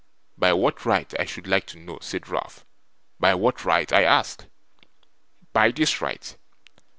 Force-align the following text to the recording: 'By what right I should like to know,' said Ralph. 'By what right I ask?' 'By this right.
'By 0.35 0.51
what 0.53 0.83
right 0.83 1.13
I 1.19 1.25
should 1.25 1.45
like 1.45 1.67
to 1.67 1.77
know,' 1.79 1.99
said 2.01 2.27
Ralph. 2.27 2.65
'By 3.19 3.35
what 3.35 3.63
right 3.63 3.93
I 3.93 4.03
ask?' 4.03 4.45
'By 5.53 5.69
this 5.69 6.01
right. 6.01 6.35